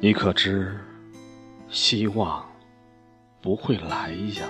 [0.00, 0.78] 你可知，
[1.68, 2.48] 希望
[3.42, 4.46] 不会来呀？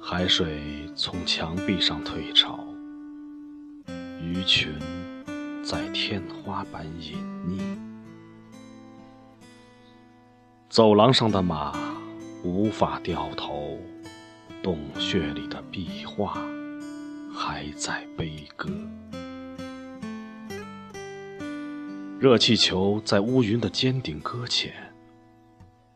[0.00, 0.60] 海水
[0.96, 2.58] 从墙壁上退潮，
[4.20, 4.74] 鱼群
[5.62, 7.16] 在天花板隐
[7.46, 7.78] 匿，
[10.68, 11.72] 走廊上的马
[12.42, 13.78] 无法掉头，
[14.64, 16.36] 洞穴里的壁画
[17.32, 18.68] 还在悲歌。
[22.20, 24.74] 热气球在乌云的尖顶搁浅，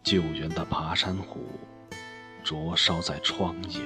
[0.04, 1.40] 救援的爬山虎
[2.44, 3.82] 灼烧在窗沿。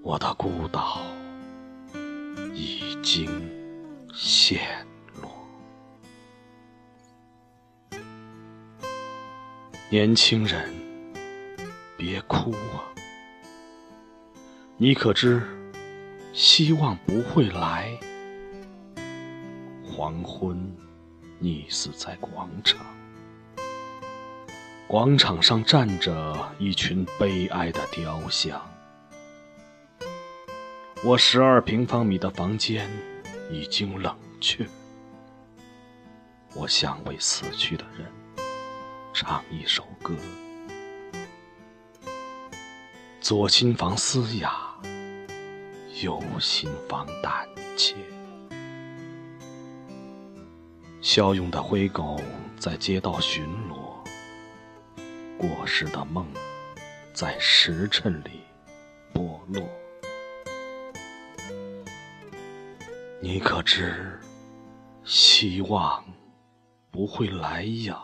[0.00, 1.02] 我的孤岛
[2.54, 3.28] 已经
[4.14, 4.86] 陷
[5.20, 5.28] 落。
[9.90, 10.72] 年轻人，
[11.96, 12.94] 别哭啊！
[14.76, 15.42] 你可知，
[16.32, 17.90] 希望不会来。
[19.96, 20.76] 黄昏，
[21.40, 22.84] 溺死在广场。
[24.86, 28.60] 广场上站着一群悲哀的雕像。
[31.02, 32.90] 我十二平方米的房间
[33.50, 34.66] 已经冷却。
[36.54, 38.06] 我想为死去的人
[39.14, 40.14] 唱一首歌。
[43.18, 44.78] 左心房嘶哑，
[46.02, 47.96] 右心房胆怯。
[51.08, 52.20] 骁勇的灰狗
[52.58, 54.04] 在街道巡逻，
[55.38, 56.26] 过时的梦
[57.12, 58.40] 在时辰里
[59.14, 59.62] 剥落。
[63.22, 64.18] 你可知，
[65.04, 66.04] 希望
[66.90, 67.96] 不会来呀？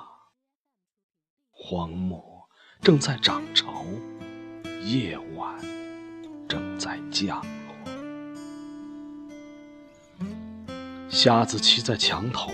[1.51, 2.23] 荒漠
[2.83, 3.85] 正在涨潮，
[4.85, 5.61] 夜晚
[6.49, 7.75] 正在降落。
[11.11, 12.53] 瞎子骑在墙头。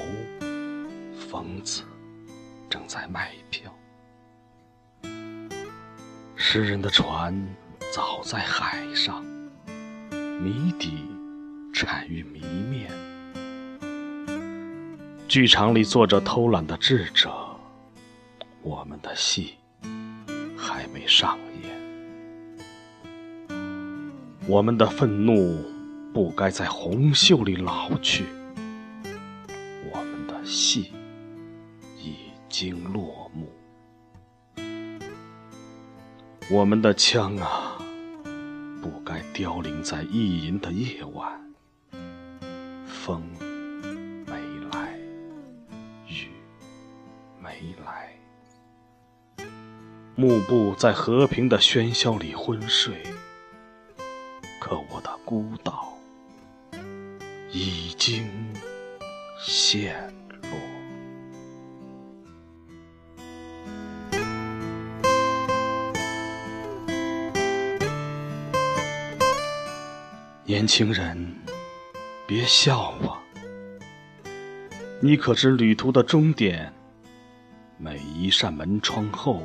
[1.31, 1.83] 疯子
[2.71, 3.71] 正在卖票，
[6.34, 7.47] 诗人的船
[7.93, 9.22] 早在海上，
[10.11, 11.05] 谜底
[11.75, 12.91] 产于谜面。
[15.28, 17.31] 剧场里坐着偷懒的智者，
[18.62, 19.56] 我们的戏
[20.56, 21.71] 还没上演。
[24.47, 25.62] 我们的愤怒
[26.15, 28.25] 不该在红袖里老去，
[29.93, 30.91] 我们的戏。
[32.61, 33.49] 经落幕，
[36.51, 37.79] 我们的枪啊，
[38.83, 41.41] 不该凋零在意淫的夜晚。
[42.89, 43.23] 风
[44.27, 44.35] 没
[44.73, 44.99] 来，
[46.09, 46.27] 雨
[47.41, 48.19] 没来，
[50.17, 53.05] 幕布在和平的喧嚣里昏睡。
[54.59, 55.97] 可我的孤岛
[57.53, 58.29] 已经
[59.41, 60.08] 陷。
[70.48, 71.36] 年轻人，
[72.26, 73.19] 别笑我。
[74.98, 76.72] 你可知旅途的终点？
[77.76, 79.42] 每一扇门窗后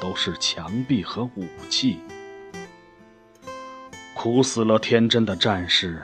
[0.00, 2.00] 都是墙壁和武器。
[4.16, 6.02] 苦死了天真的战士，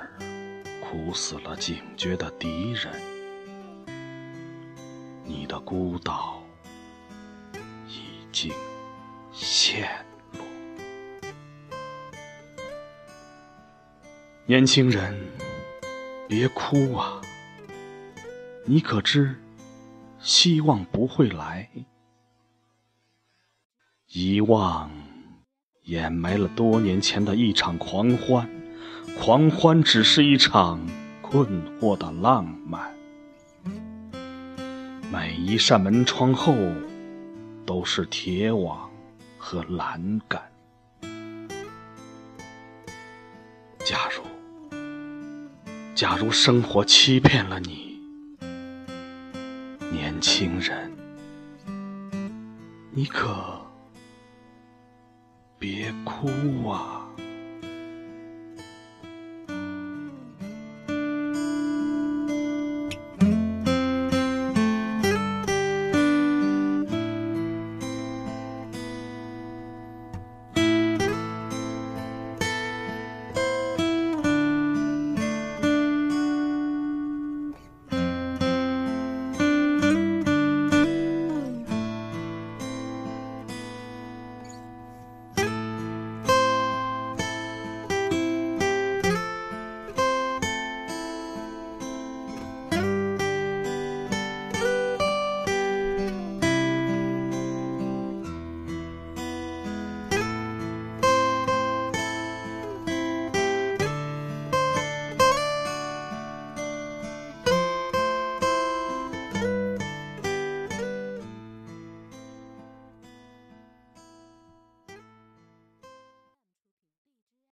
[0.81, 2.93] 苦死了警觉的敌人。
[5.25, 6.41] 你的孤岛
[7.89, 8.53] 已经
[9.33, 10.08] 陷。
[14.49, 15.15] 年轻人，
[16.27, 17.21] 别哭啊！
[18.65, 19.37] 你可知，
[20.21, 21.69] 希望不会来。
[24.07, 24.91] 遗忘
[25.83, 28.49] 掩埋了多年前的一场狂欢，
[29.21, 30.81] 狂欢只是一场
[31.21, 31.47] 困
[31.79, 32.97] 惑的浪漫。
[35.13, 36.57] 每一扇门窗后，
[37.67, 38.91] 都是铁网
[39.37, 40.41] 和栏杆。
[43.85, 44.23] 假如。
[45.99, 47.99] 假如生活欺骗了你，
[49.91, 50.93] 年轻人，
[52.93, 53.29] 你可
[55.59, 56.98] 别哭啊！